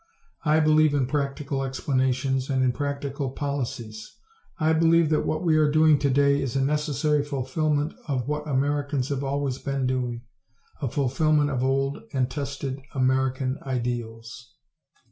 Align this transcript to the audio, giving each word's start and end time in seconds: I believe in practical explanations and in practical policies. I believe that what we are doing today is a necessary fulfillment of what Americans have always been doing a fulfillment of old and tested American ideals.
I 0.43 0.59
believe 0.59 0.95
in 0.95 1.05
practical 1.05 1.63
explanations 1.63 2.49
and 2.49 2.63
in 2.63 2.71
practical 2.71 3.29
policies. 3.29 4.17
I 4.59 4.73
believe 4.73 5.09
that 5.11 5.27
what 5.27 5.43
we 5.43 5.57
are 5.57 5.69
doing 5.69 5.99
today 5.99 6.41
is 6.41 6.55
a 6.55 6.65
necessary 6.65 7.23
fulfillment 7.23 7.93
of 8.07 8.27
what 8.27 8.47
Americans 8.47 9.09
have 9.09 9.23
always 9.23 9.59
been 9.59 9.85
doing 9.85 10.23
a 10.81 10.89
fulfillment 10.89 11.51
of 11.51 11.63
old 11.63 11.99
and 12.13 12.31
tested 12.31 12.81
American 12.95 13.59
ideals. 13.61 14.55